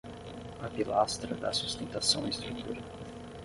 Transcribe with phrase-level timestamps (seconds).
[0.59, 2.81] A pilastra dá sustentação à estrutura